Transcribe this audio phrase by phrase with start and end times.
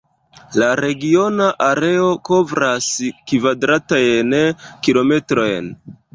[0.61, 2.89] La regiona areo kovras
[3.33, 4.35] kvadratajn
[4.89, 5.71] kilometrojn.